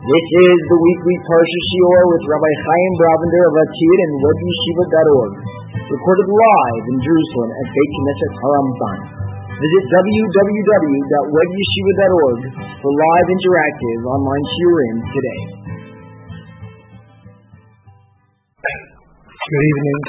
[0.00, 5.44] This is the weekly Parsha Shiur with Rabbi Chaim Brovender of Atid and WebYeshiva.org,
[5.76, 8.96] recorded live in Jerusalem at Beit Knesset Harambam.
[9.60, 12.40] Visit www.webyeshiva.org
[12.80, 15.40] for live interactive online shiurim today.
[18.56, 20.00] Good evening.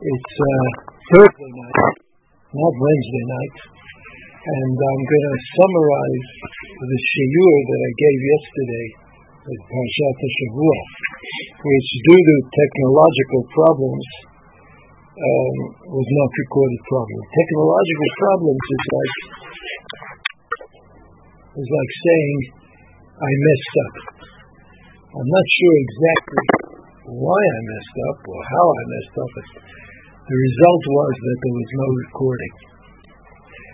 [0.00, 0.68] It's uh,
[1.12, 1.92] Thursday night,
[2.56, 3.77] not Wednesday night,
[4.38, 6.26] and I'm going to summarize
[6.78, 8.86] the shiur that I gave yesterday,
[9.50, 10.78] the Parshat Shavua,
[11.58, 14.06] which due to technological problems
[15.18, 15.56] um,
[15.90, 17.24] was not recorded properly.
[17.34, 19.14] Technological problems is like
[21.58, 22.38] is like saying
[23.18, 23.94] I messed up.
[25.18, 26.44] I'm not sure exactly
[27.10, 29.32] why I messed up or how I messed up.
[30.30, 32.54] The result was that there was no recording.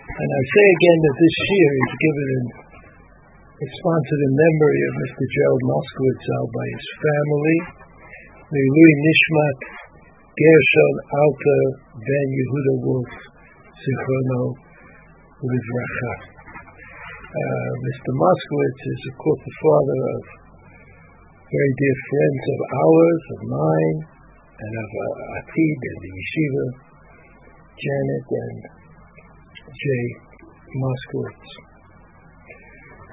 [0.05, 2.45] And I say again that this year is given in
[3.55, 5.23] it's sponsored in memory of Mr.
[5.31, 7.57] Gerald Moskowitz by his family,
[8.51, 9.59] L'ilui Nishmat
[10.35, 11.59] Gershon Alta
[11.95, 13.11] Ben Yehuda Wolf
[13.79, 14.43] Zichrono
[15.39, 16.13] Livracha.
[17.33, 18.11] Uh, Mr.
[18.13, 20.21] Moskowitz is, of course, the father of
[21.49, 23.99] very dear friends of ours, of mine,
[24.53, 26.65] and of uh, Atid and the yeshiva,
[27.79, 28.84] Janet and
[29.65, 30.05] Jay
[30.77, 31.49] Moskowitz.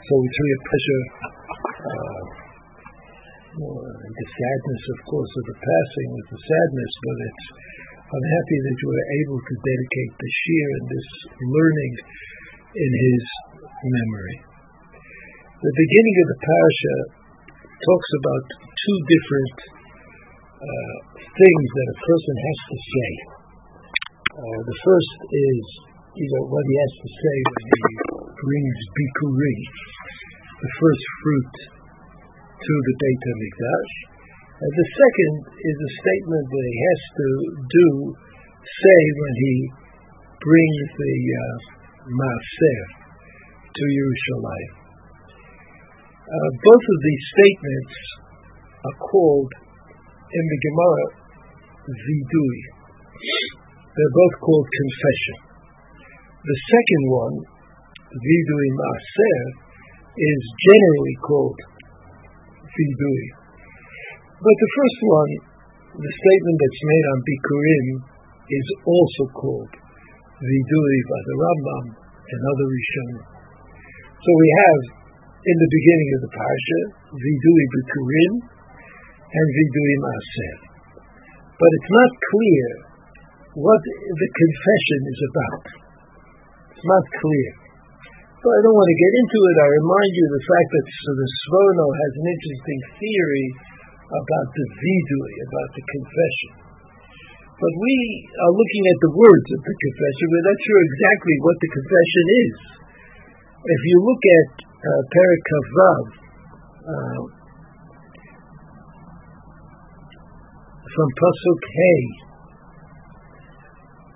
[0.03, 1.05] So really a pleasure.
[1.83, 2.23] Uh,
[3.53, 7.45] the sadness, of course, of the passing was the sadness, but it's
[8.13, 11.09] I'm happy that you were able to dedicate the shiur and this
[11.49, 11.95] learning
[12.77, 13.25] in his
[13.89, 14.37] memory.
[15.65, 16.97] The beginning of the parasha
[17.73, 19.57] talks about two different
[20.61, 23.11] uh, things that a person has to say.
[24.29, 27.81] Uh, the first is you know, what he has to say when he
[28.37, 29.57] brings bikuri,
[30.61, 31.55] the first fruit,
[32.53, 33.93] to the Beit HaMikdash.
[34.61, 37.29] And the second is a statement that he has to
[37.65, 37.89] do,
[38.61, 39.55] say when he
[40.37, 41.57] brings the uh,
[42.13, 42.81] Maaser
[43.73, 44.73] to Yerushalayim.
[46.29, 47.95] Uh, both of these statements
[48.85, 49.53] are called
[50.29, 51.07] in the Gemara
[51.89, 52.61] vidui.
[53.97, 55.52] They're both called confession.
[56.43, 57.37] The second one,
[58.19, 59.39] vidui maaser,
[60.11, 61.61] is generally called
[62.67, 63.25] vidui.
[64.43, 65.33] But the first one,
[66.03, 67.87] the statement that's made on Bikurim,
[68.43, 69.71] is also called
[70.43, 73.23] vidui by the Rambam and other Rishonim.
[74.03, 74.81] So we have
[75.47, 76.81] in the beginning of the parsha
[77.23, 78.33] vidui Bikurim
[79.31, 80.55] and vidui maaser.
[81.55, 82.67] But it's not clear
[83.63, 85.82] what the confession is about.
[86.83, 87.51] Not clear.
[88.43, 89.57] So I don't want to get into it.
[89.63, 93.47] I remind you the fact that the Sforno has an interesting theory
[94.11, 96.51] about the vidui, about the confession.
[97.55, 97.97] But we
[98.43, 100.25] are looking at the words of the confession.
[100.27, 102.55] We're not sure exactly what the confession is.
[103.63, 106.03] If you look at uh, Perek Kavav,
[106.83, 107.21] uh,
[110.83, 112.03] from Pasuk Hey,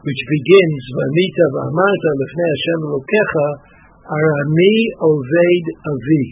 [0.06, 3.48] which begins, Vamita v'amarta lefnei Hashem Elokecha,
[4.06, 6.24] Arami Oved Avi.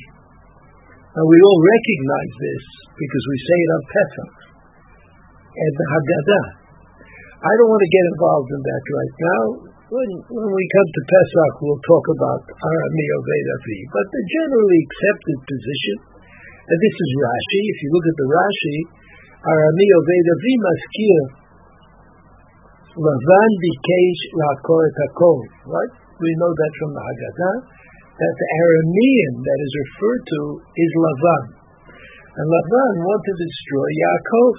[1.10, 2.64] Now we all recognize this
[2.94, 4.34] because we say it on Pesach
[5.58, 6.46] and the Haggadah.
[7.42, 9.42] I don't want to get involved in that right now.
[9.90, 13.80] When, when we come to Pesach, we'll talk about Arami Oved Avi.
[13.90, 15.96] But the generally accepted position,
[16.62, 18.78] and this is Rashi, if you look at the Rashi,
[19.50, 21.42] Arami Oved Avi Maskir
[22.94, 25.92] Lavan Bikesh Lakor Takol, right?
[26.14, 31.44] We know that from the Haggadah, that the Aramean that is referred to is Lavan.
[32.38, 34.54] And Lavan wanted to destroy Yaakov.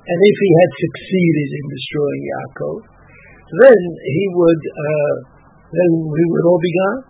[0.00, 2.78] And if he had succeeded in destroying Yaakov,
[3.52, 5.14] then he would, uh,
[5.68, 7.00] then we would all be gone.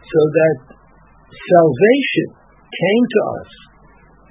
[0.00, 0.58] So that
[1.28, 2.28] salvation
[2.72, 3.50] came to us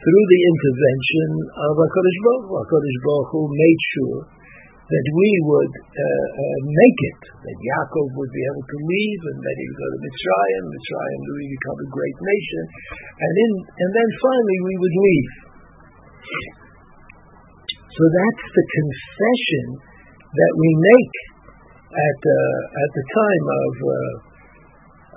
[0.02, 1.30] through the intervention
[1.62, 2.54] of HaKadosh Baruch Hu.
[2.58, 4.37] HaKadosh Baruch Hu made sure
[4.88, 9.40] that we would uh, uh, make it, that Yaakov would be able to leave, and
[9.44, 12.64] that he would go to Mitzrayim, Mitzrayim would become a great nation,
[13.20, 15.32] and in, and then finally we would leave.
[17.68, 19.66] So that's the confession
[20.24, 21.16] that we make
[21.92, 24.14] at uh, at the time of uh,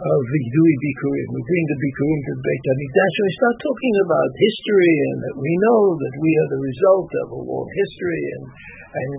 [0.00, 1.28] of Vidui Bikurim.
[1.30, 5.36] We bring the Bikurim to Beit HaMikdash, and we start talking about history, and that
[5.38, 8.44] we know that we are the result of a long history, and
[8.90, 9.10] and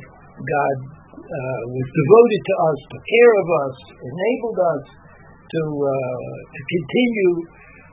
[0.43, 0.77] God
[1.17, 7.33] uh, was devoted to us, took care of us, enabled us to uh, to continue,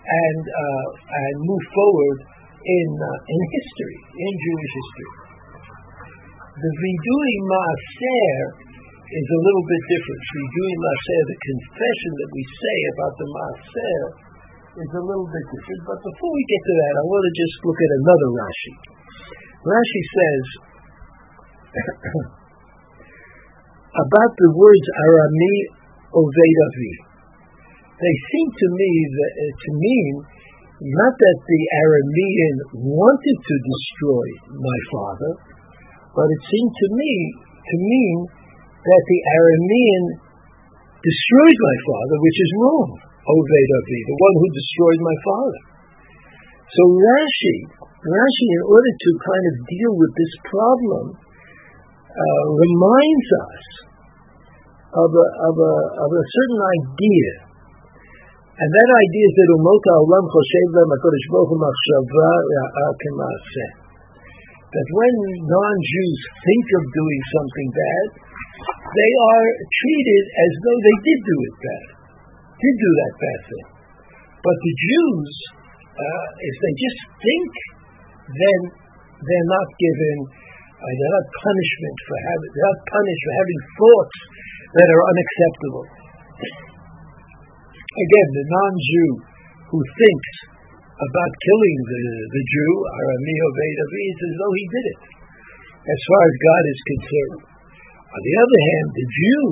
[0.08, 2.18] and uh, and move forward
[2.64, 5.10] in uh, in history, in Jewish history.
[6.58, 8.66] The vidui maaser
[9.08, 10.20] is a little bit different.
[10.34, 14.02] Vidui maaser, the confession that we say about the maaser,
[14.78, 15.82] is a little bit different.
[15.86, 18.72] But before we get to that, I want to just look at another Rashi.
[19.58, 20.44] Rashi says
[23.94, 25.56] about the words Arami
[26.12, 26.92] Oved Avi.
[27.98, 30.12] They seem to me that, uh, to mean
[30.78, 32.56] not that the Aramean
[32.86, 35.32] wanted to destroy my father,
[36.14, 38.16] but it seemed to me to mean
[38.86, 40.04] that the Aramean
[41.02, 42.88] destroyed my father, which is wrong.
[43.02, 45.58] Oved Avi, the one who destroyed my father.
[46.68, 51.04] So Rashi, Rashi, in order to kind of deal with this problem,
[52.18, 53.62] uh, reminds us
[54.98, 57.32] of a, of, a, of a certain idea.
[58.58, 59.50] And that idea is that
[61.62, 62.30] Machshava
[62.98, 63.70] K'maaseh.
[64.68, 65.14] That when
[65.46, 68.04] non-Jews think of doing something bad,
[68.66, 71.86] they are treated as though they did do it bad,
[72.58, 73.66] did do that bad thing.
[74.42, 75.30] But the Jews,
[75.94, 77.50] uh, if they just think,
[78.28, 78.60] then
[79.22, 80.16] they're not given,
[80.78, 84.16] uh, they're not punishment for having, they're not punished for having thoughts
[84.78, 85.84] that are unacceptable.
[88.06, 89.10] Again, the non-Jew
[89.74, 90.30] who thinks
[90.98, 95.00] about killing the, the Jew, Oved Avi, it's as though he did it,
[95.82, 97.42] as far as God is concerned.
[98.08, 99.44] On the other hand, the Jew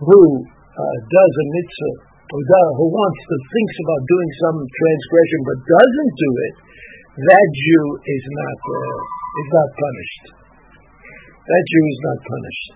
[0.00, 1.94] who uh, does a mitzvah,
[2.24, 6.54] who, does, who wants to, thinks about doing some transgression but doesn't do it,
[7.14, 9.00] that Jew is not, uh,
[9.44, 10.43] is not punished.
[11.44, 12.68] That Jew is not punished.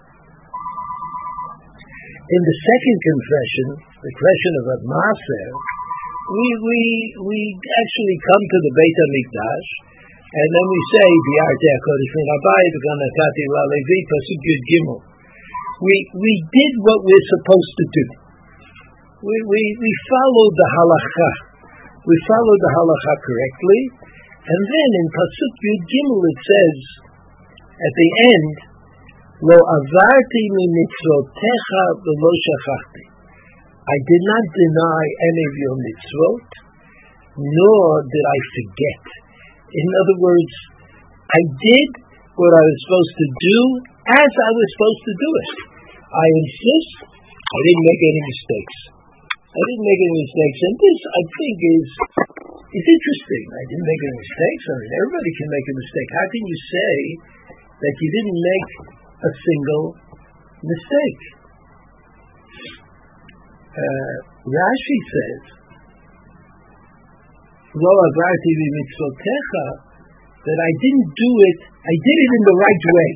[2.29, 3.67] In the second confession,
[4.05, 5.49] the question of Maaser,
[6.29, 6.81] we, we,
[7.25, 9.69] we actually come to the Beit HaMikdash,
[10.29, 11.09] and then we say,
[13.49, 15.01] LaLevi, Pasuk Yud Gimel.
[15.81, 18.05] We, we did what we're supposed to do.
[19.25, 21.31] We, we, we followed the halacha.
[22.05, 23.81] We followed the halacha correctly,
[24.45, 27.08] and then in Pasuk Yud Gimel it says,
[27.79, 28.55] at the end,
[29.39, 33.05] Lo avarti mitzvotecha v'lo shachachti.
[33.87, 36.49] I did not deny any of your mitzvot,
[37.39, 39.03] nor did I forget.
[39.71, 40.53] In other words,
[41.31, 41.91] I did
[42.35, 43.59] what I was supposed to do
[44.11, 45.51] as I was supposed to do it.
[46.03, 46.93] I insist
[47.39, 48.77] I didn't make any mistakes.
[49.39, 51.87] I didn't make any mistakes, and this I think is
[52.75, 53.45] is interesting.
[53.55, 54.63] I didn't make any mistakes.
[54.67, 56.09] I mean, everybody can make a mistake.
[56.11, 56.95] How can you say
[57.79, 58.69] that you didn't make
[59.23, 59.87] a single
[60.67, 61.23] mistake.
[63.79, 65.41] Uh, Rashi says,
[67.79, 67.93] Lo
[70.39, 73.11] that I didn't do it, I did it in the right way.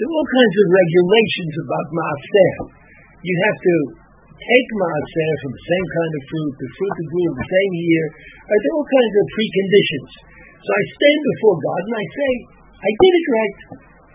[0.00, 2.52] There are all kinds of regulations about maaser.
[3.20, 3.74] You have to
[4.40, 7.72] take maaser from the same kind of fruit, the fruit that grew in the same
[7.84, 8.06] year.
[8.40, 10.10] Uh, there are all kinds of preconditions.
[10.64, 12.32] So I stand before God and I say,
[12.80, 13.56] I did it right.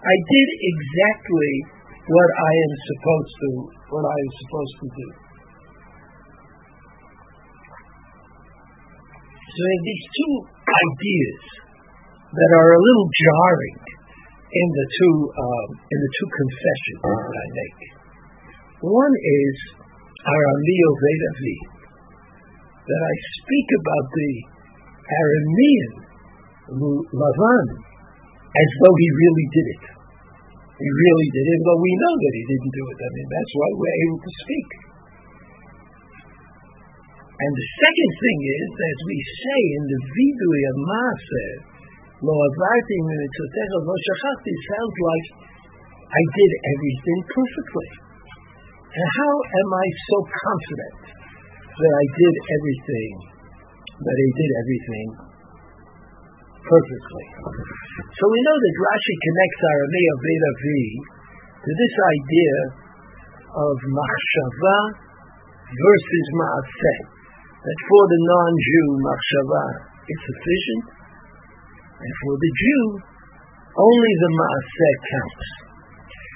[0.06, 1.54] I did exactly
[2.06, 3.50] what I am supposed to,
[3.90, 5.08] what I am supposed to do.
[9.50, 11.42] So these two ideas
[12.38, 13.80] that are a little jarring
[14.46, 17.82] in the two um, in the two confessions that I make.
[18.86, 19.56] One is
[20.22, 21.58] Arameo Vedavi,
[22.86, 24.32] that I speak about the
[25.10, 25.92] Aramean
[27.10, 27.68] Lavan
[28.54, 29.95] as though he really did it.
[30.76, 32.98] He really did it, but we know that he didn't do it.
[33.00, 34.70] I mean, that's why we're able to speak.
[37.36, 41.52] And the second thing is, as we say in the Vidui of Maaser,
[42.24, 45.28] Lo avarti mitzvotecha lo shachachti, sounds like
[46.08, 47.90] I did everything perfectly.
[48.96, 50.96] And how am I so confident
[51.76, 53.12] that I did everything,
[54.00, 55.08] that I did everything
[56.66, 57.26] perfectly.
[58.16, 60.86] So we know that Rashi connects Arami Oved Avi
[61.62, 62.56] to this idea
[63.54, 64.78] of machshava
[65.70, 67.00] versus maaseh.
[67.66, 69.66] That for the non-Jew, machshava
[70.06, 70.86] is sufficient,
[71.98, 72.84] and for the Jew,
[73.74, 75.50] only the maaseh counts.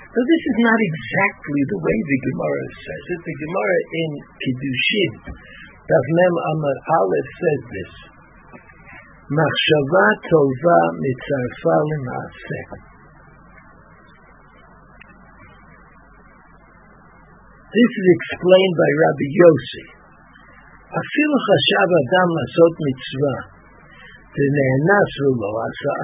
[0.10, 3.22] So this is not exactly the way the Gemara says it.
[3.30, 5.12] The Gemara in Kiddushin,
[5.86, 7.92] Daf Mem Amud Aleph says this.
[9.38, 12.62] מחשבה טובה מצרפה למעשה.
[17.76, 19.86] This is explained by Rabbi Yossi.
[21.02, 23.38] אפילו חשב אדם לעשות מצווה
[24.36, 25.98] ונאנס ולא עשה,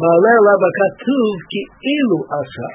[0.00, 2.70] מעלה עליו הכתוב כאילו עשה.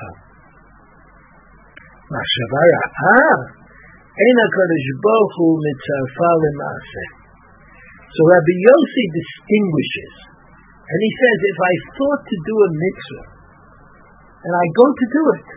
[2.14, 3.30] מחשבה רעה,
[4.22, 7.19] אין הקדוש ברוך הוא מצרפה למעשה.
[8.10, 10.14] So Rabbi Yossi distinguishes,
[10.82, 13.28] and he says, if I thought to do a mitzvah,
[14.50, 15.50] and I go to do it,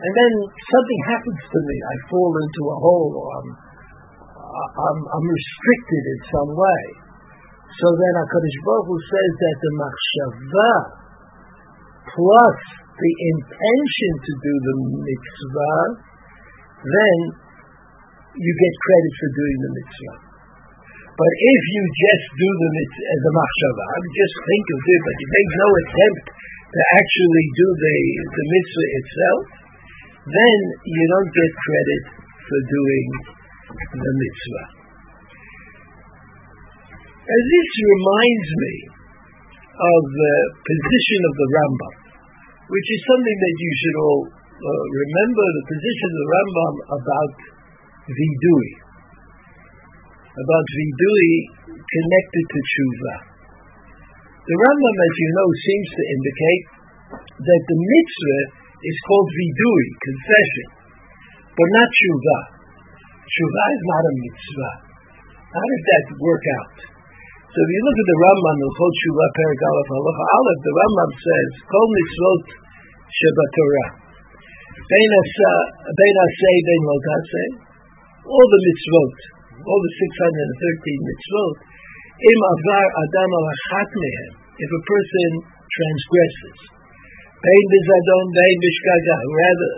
[0.00, 3.48] and then something happens to me, I fall into a hole, or I'm,
[4.40, 6.82] I'm, I'm restricted in some way.
[7.76, 10.72] So then HaKadosh Baruch Hu says that the machshava
[12.08, 12.58] plus
[12.96, 15.80] the intention to do the mitzvah,
[16.80, 17.16] then
[18.32, 20.29] you get credit for doing the mitzvah.
[21.20, 25.28] But if you just do the as a machshava, just think of it, but you
[25.28, 26.24] make no attempt
[26.72, 29.42] to actually do the, the mitzvah itself,
[30.32, 32.02] then you don't get credit
[32.40, 33.06] for doing
[34.00, 34.66] the mitzvah.
[37.20, 38.74] As this reminds me
[39.76, 41.94] of the position of the Rambam,
[42.64, 47.34] which is something that you should all uh, remember, the position of the Rambam about
[48.08, 48.72] vidui,
[50.30, 51.34] about vidui
[51.74, 53.14] connected to tshuva.
[54.46, 56.64] The Rambam, as you know, seems to indicate
[57.18, 58.42] that the mitzvah
[58.80, 60.68] is called vidui, confession,
[61.54, 62.38] but not tshuva.
[63.26, 64.74] Tshuva is not a mitzvah.
[65.50, 66.78] How did that work out?
[67.50, 71.10] So if you look at the Rambam, the Chol Tshuva Perek Aleph Aleph, the Rambam
[71.18, 72.44] says, Kol mitzvot
[73.10, 73.90] shebatorah.
[74.86, 77.48] Bein asay, bein lotasay.
[78.22, 79.14] All the mitzvot,
[79.65, 81.55] all the 613 mitzvot,
[82.15, 85.29] im avar adam al mehem, if a person
[85.67, 86.59] transgresses,
[87.43, 89.71] bein bizadon, bein bishgaga, rather,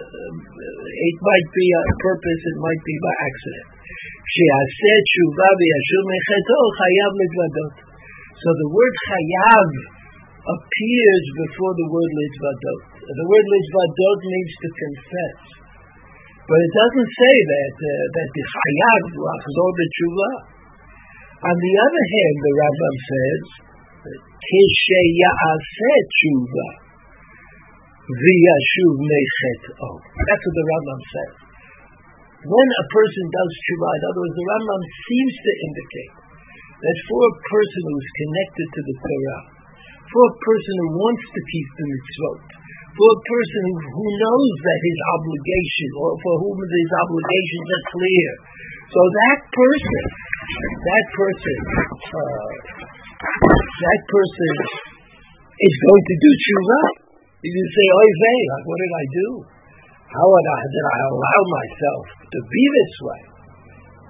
[0.87, 3.69] it might be on purpose, it might be by accident.
[4.37, 7.75] שיעשה תשובה וישוב מחטאו, חייב להתוודות.
[8.41, 9.69] So the word chayav
[10.55, 12.81] appears before the word litvadot.
[13.01, 15.37] The word litvadot means to confess.
[16.42, 20.30] But it doesn't say that, uh, that the chayav lachzor b'tshuva.
[21.42, 23.42] On the other hand, the Rambam says,
[24.42, 26.68] kishe tshuva
[28.10, 29.90] v'yashuv mechet'o.
[30.02, 31.42] That's what the Rambam says
[32.42, 36.14] when a person does tshuva, in other words, the Rambam seems to indicate
[36.82, 39.42] that for a person who is connected to the Torah,
[40.10, 42.42] for a person who wants to keep the mitzvot,
[42.92, 48.30] for a person who knows that his obligation, or for whom his obligations are clear,
[48.92, 50.02] so that person,
[50.68, 51.58] that person,
[52.12, 52.50] uh,
[53.22, 54.54] that person
[55.56, 56.82] is going to do tshuva.
[57.42, 59.28] You say, "Oy vey, like what did I do?
[60.12, 63.22] How did I, did I allow myself to be this way.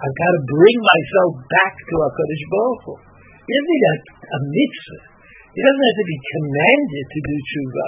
[0.02, 2.94] I've got to bring myself back to HaKadosh Baruch Hu.
[3.46, 5.02] He doesn't need a, a mitzvah.
[5.54, 7.86] He doesn't have to be commanded to do tshuva.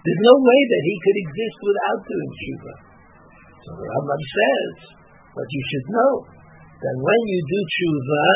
[0.00, 2.74] There's no way that he could exist without doing tshuva.
[3.60, 4.72] So the Rambam says,
[5.36, 6.12] but you should know
[6.80, 8.26] that when you do tshuva,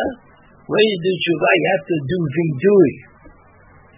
[0.69, 2.93] when you do tshuva, you have to do vidui.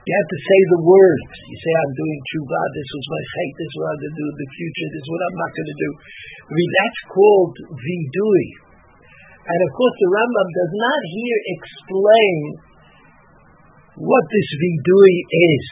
[0.06, 1.30] You have to say the words.
[1.50, 4.14] You say, I'm doing tshuva, this was my fate, this is what I'm going to
[4.14, 5.90] do in the future, this is what I'm not going to do.
[6.46, 8.46] I mean, that's called vidui.
[9.42, 12.38] And of course, the Rambam does not here explain
[14.06, 15.66] what this vidui is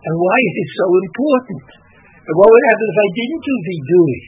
[0.00, 1.64] and why is it so important.
[2.24, 4.20] And what would happen if I didn't do the vidui?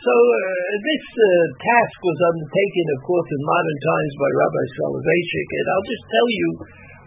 [0.00, 1.28] So uh, this uh,
[1.60, 6.28] task was undertaken, of course, in modern times by Rabbi Soloveitchik, and I'll just tell
[6.32, 6.48] you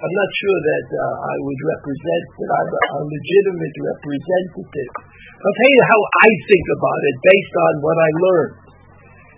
[0.04, 4.92] I'm not sure that uh, I would represent that I'm a, a legitimate representative.
[5.00, 8.56] I'll tell you how I think about it based on what I learned.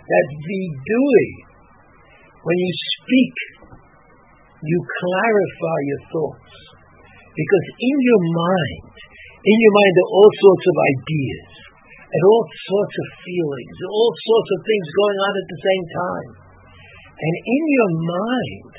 [0.10, 1.28] That the vidui,
[2.50, 3.36] when you speak,
[4.58, 6.45] you clarify your thoughts.
[7.36, 8.96] Because in your mind,
[9.44, 11.48] in your mind there are all sorts of ideas
[12.16, 16.32] and all sorts of feelings, all sorts of things going on at the same time.
[17.16, 18.72] And in your mind,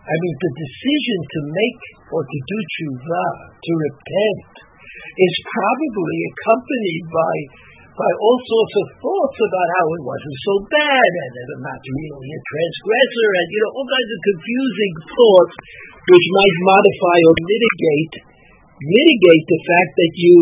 [0.00, 4.52] I mean, the decision to make or to do tshuva, to repent,
[4.90, 7.34] is probably accompanied by
[7.90, 11.80] by all sorts of thoughts about how it wasn't so bad and that I'm not
[11.84, 15.54] really a transgressor and you know all kinds of confusing thoughts
[16.08, 18.14] which might modify or mitigate
[18.80, 20.36] mitigate the fact that you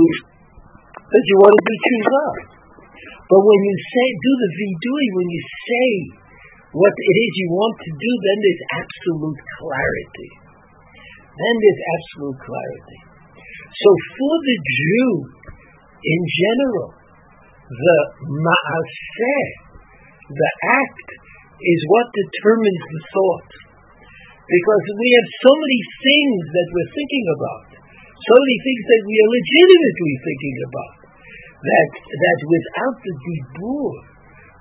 [0.95, 2.27] that you want to do tshuva.
[3.29, 5.89] But when you say do the vidui, when you say
[6.73, 10.31] what it is you want to do, then there's absolute clarity.
[11.35, 12.99] Then there's absolute clarity.
[13.69, 15.13] So for the Jew,
[15.99, 16.91] in general,
[17.69, 19.47] the ma'aseh,
[20.29, 21.09] the act
[21.59, 23.68] is what determines the thought.
[24.49, 27.65] Because we have so many things that we're thinking about,
[28.17, 30.95] so many things that we are legitimately thinking about,
[31.59, 33.93] that, that without the dibur,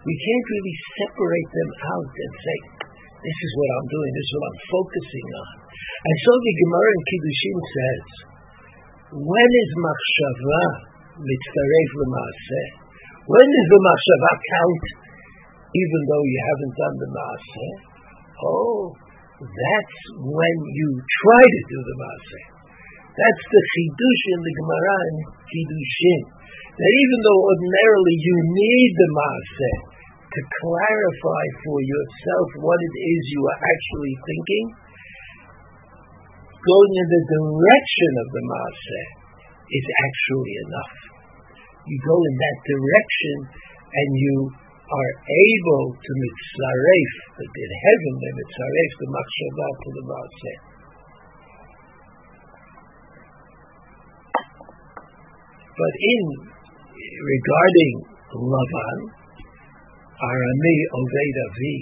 [0.03, 2.58] we can't really separate them out and say,
[3.15, 5.56] this is what I'm doing, this is what I'm focusing on.
[5.72, 8.03] And so the Gemara in Kiddushin says,
[9.24, 10.63] when is machshava
[11.15, 12.67] mitzaref l'maaseh?
[13.24, 14.84] When does the machshava count
[15.72, 17.74] even though you haven't done the maaseh?
[18.44, 19.07] Oh,
[19.38, 22.46] that's when you try to do the maaseh.
[23.13, 26.22] That's the chidush in the Gemara in Kiddushin.
[26.74, 29.77] That even though ordinarily you need the maaseh
[30.25, 34.65] to clarify for yourself what it is you are actually thinking,
[36.65, 39.06] going in the direction of the maaseh
[39.70, 40.96] is actually enough.
[41.86, 43.36] You go in that direction
[43.86, 44.36] and you
[44.88, 50.60] are able to mitzaref, that in heaven they mitzaref the machshava to the maaseh.
[55.75, 56.24] But in
[57.03, 57.94] regarding
[58.32, 59.00] Lavan,
[60.17, 61.77] Arami Oved Avi,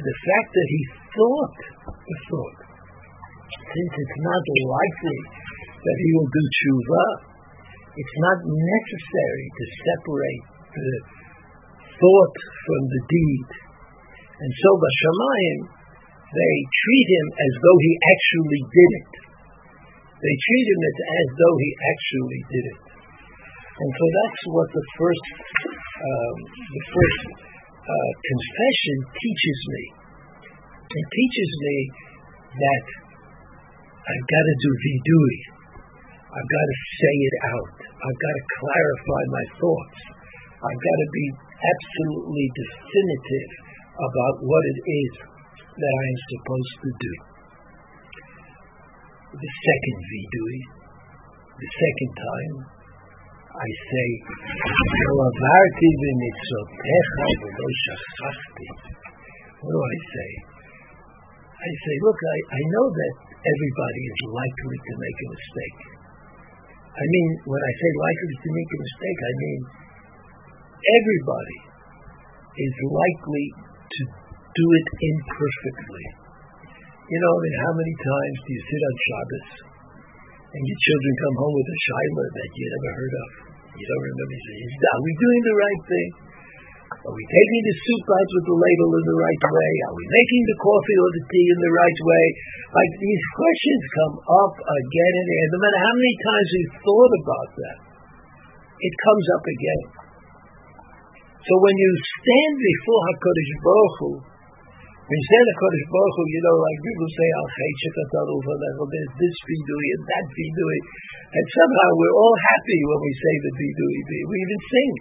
[0.00, 0.82] the fact that he
[1.14, 2.58] thought the thought,
[3.54, 5.20] since it's not likely
[5.78, 7.04] that he will do tshuva,
[7.94, 10.44] it's not necessary to separate
[10.74, 11.19] the
[12.00, 13.48] thought from the deed.
[14.40, 15.58] And so Bashamayim,
[16.32, 19.12] they treat him as though he actually did it.
[20.20, 22.80] They treat him as though he actually did it.
[23.80, 25.26] And so that's what the first,
[25.64, 27.22] um, the first
[27.80, 29.84] uh, confession teaches me.
[30.90, 31.76] It teaches me
[32.60, 32.84] that
[34.00, 35.36] I've got to do vidui.
[36.30, 37.70] I've got to say it out.
[37.80, 39.98] I've got to clarify my thoughts.
[40.60, 41.26] I've got to be
[41.60, 43.50] absolutely definitive
[44.00, 45.12] about what it is
[45.76, 47.12] that I am supposed to do.
[49.30, 50.58] The second vidui,
[51.60, 52.54] the second time,
[53.50, 54.08] I say,
[59.60, 60.30] What do I say?
[61.60, 65.78] I say, look, I, I know that everybody is likely to make a mistake.
[66.90, 69.60] I mean, when I say likely to make a mistake, I mean
[70.80, 71.58] everybody
[72.56, 74.02] is likely to
[74.50, 76.06] do it imperfectly.
[77.10, 79.48] You know, I mean, how many times do you sit on Shabbos
[80.50, 83.30] and your children come home with a shiloh that you never heard of?
[83.74, 84.34] You don't remember.
[84.34, 86.10] You say, are we doing the right thing?
[86.90, 89.72] Are we taking the soup out with the ladle in the right way?
[89.88, 92.24] Are we making the coffee or the tea in the right way?
[92.76, 95.48] Like these questions come up again and again.
[95.54, 97.78] No matter how many times we've thought about that,
[98.84, 99.82] it comes up again.
[101.40, 106.42] So when you stand before HaKadosh Baruch Hu, when you stand HaKadosh Baruch Hu, you
[106.44, 110.78] know, like people say, Al there's this vidui and that vidui,
[111.32, 114.20] and somehow we're all happy when we say the vidui.
[114.28, 114.92] We even sing.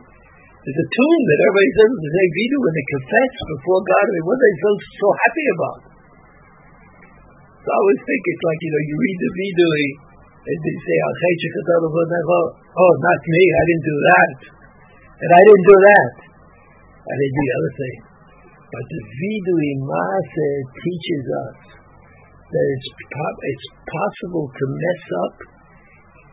[0.64, 4.06] There's a tune that everybody says to say vidu when they confess before God.
[4.08, 5.80] I mean, what are they so, so happy about?
[7.60, 9.88] So I always think it's like, you know, you read the vidui,
[10.40, 14.56] and they say, oh, not me, I didn't do that.
[15.20, 16.29] And I didn't do that.
[17.00, 17.98] I didn't do the other thing.
[18.70, 21.58] But the vidui maase teaches us
[22.50, 25.36] that it's, po- it's possible to mess up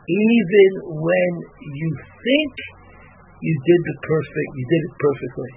[0.06, 0.70] even
[1.02, 1.32] when
[1.66, 2.52] you think
[3.42, 5.52] you did the perfect, you did it perfectly.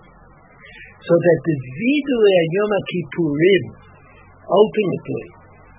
[1.05, 3.65] So that the vidui and Yom Kippurim
[4.49, 5.25] ultimately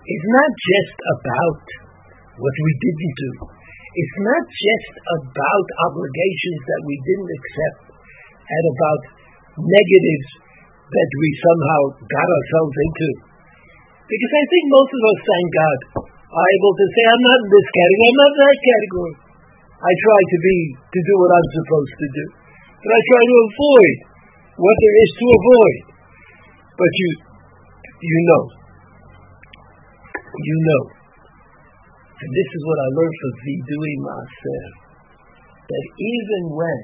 [0.06, 1.64] is not just about
[2.40, 3.32] what we didn't do.
[3.90, 7.80] It's not just about obligations that we didn't accept
[8.38, 9.02] and about
[9.60, 10.28] negatives
[10.90, 13.08] that we somehow got ourselves into.
[14.10, 15.78] Because I think most of us, thank God,
[16.30, 19.14] are able to say, I'm not in this category, I'm not in that category.
[19.80, 22.24] I try to be, to do what I'm supposed to do.
[22.84, 23.96] But I try to avoid
[24.60, 25.78] what there is to avoid.
[26.74, 27.08] But you,
[28.02, 28.42] you know.
[30.36, 30.82] You know.
[32.20, 34.64] And this is what I learned from Vidui Maaser.
[35.64, 36.80] That even when,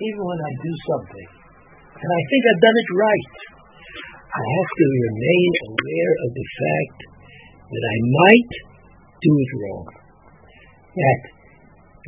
[0.00, 1.28] even when I do something,
[1.94, 3.28] and I think I've done it right,
[4.34, 6.98] I have to remain aware of the fact
[7.70, 8.52] that I might
[9.22, 9.86] do it wrong.
[10.94, 11.20] That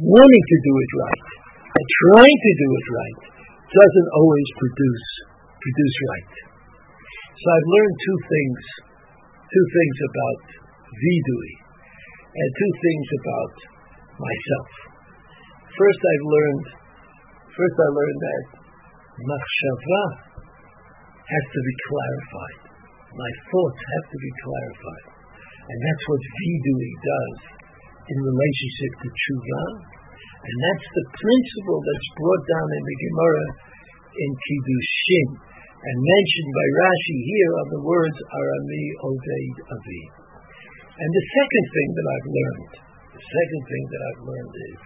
[0.03, 1.25] wanting to do it right
[1.71, 3.21] and trying to do it right
[3.67, 5.07] doesn't always produce
[5.67, 6.35] produce right.
[7.37, 8.61] So I've learned two things,
[9.35, 10.41] two things about
[10.95, 11.53] vidui,
[12.33, 13.55] and two things about
[14.17, 14.69] myself.
[15.77, 16.65] First, I've learned,
[17.53, 18.45] first I learned that
[19.25, 20.03] machshava
[21.27, 22.59] has to be clarified.
[23.17, 25.07] My thoughts have to be clarified.
[25.67, 27.37] And that's what vidui does
[28.07, 29.63] in relationship to tshuva.
[30.47, 33.47] And that's the principle that's brought down in the Gemara
[34.15, 35.29] in Kiddushin
[35.77, 40.03] and mentioned by Rashi here are the words Arami Oved Avi.
[40.97, 42.73] And the second thing that I've learned,
[43.13, 44.79] the second thing that I've learned is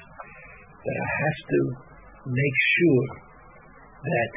[0.81, 1.61] that I have to
[2.35, 3.30] make sure
[4.01, 4.33] that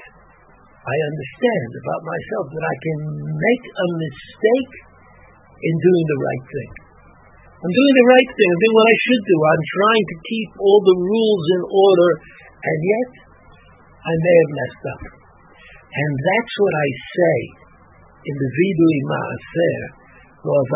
[0.84, 3.00] I understand about myself that I can
[3.32, 4.74] make a mistake
[5.64, 6.72] in doing the right thing.
[7.64, 8.50] I'm doing the right thing.
[8.52, 9.38] I'm doing what I should do.
[9.40, 12.10] I'm trying to keep all the rules in order,
[12.60, 13.10] and yet
[14.04, 15.04] I may have messed up.
[15.96, 17.38] And that's what I say
[18.28, 19.80] in the Vidui Maaser,
[20.44, 20.68] not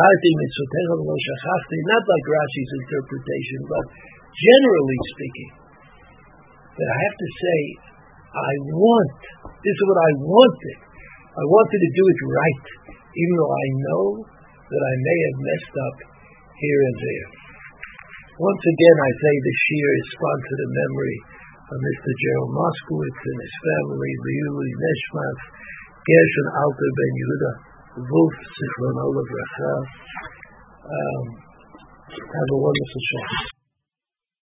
[2.07, 3.83] like Rashi's interpretation, but
[4.31, 5.51] generally speaking,
[6.71, 7.59] that I have to say,
[8.27, 10.77] I want, this is what I wanted.
[11.37, 14.03] I wanted to do it right, even though I know
[14.67, 15.97] that I may have messed up
[16.59, 17.27] here and there.
[18.37, 21.17] Once again, I say the Shiur is sponsored in memory
[21.67, 22.11] of Mr.
[22.21, 25.39] Gerald Moskowitz and his family, Liuli Neshmas,
[26.05, 27.51] Gershon Alter Ben Yehuda,
[28.07, 29.81] Wolf Sichron Olav Rachel.
[30.85, 31.25] Um,
[32.07, 33.56] have a wonderful show.